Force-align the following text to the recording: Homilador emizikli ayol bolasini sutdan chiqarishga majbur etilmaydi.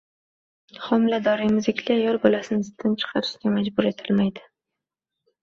Homilador 0.85 1.43
emizikli 1.47 1.93
ayol 1.97 2.17
bolasini 2.23 2.65
sutdan 2.71 2.97
chiqarishga 3.03 3.53
majbur 3.59 3.91
etilmaydi. 3.93 4.47